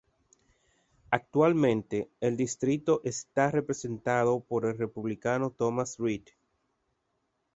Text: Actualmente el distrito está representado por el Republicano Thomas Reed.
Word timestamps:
Actualmente 1.11 2.09
el 2.21 2.35
distrito 2.35 3.01
está 3.03 3.51
representado 3.51 4.39
por 4.39 4.65
el 4.65 4.75
Republicano 4.75 5.51
Thomas 5.51 5.97
Reed. 5.99 6.23